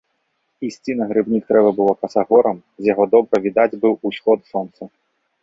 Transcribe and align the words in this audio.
Ісці 0.67 0.95
на 1.01 1.05
грыбнік 1.11 1.43
трэба 1.53 1.69
было 1.81 1.93
касагорам, 2.05 2.57
з 2.83 2.91
якога 2.95 3.09
добра 3.15 3.35
відаць 3.45 3.79
быў 3.85 3.93
усход 4.11 4.39
сонца. 4.55 4.81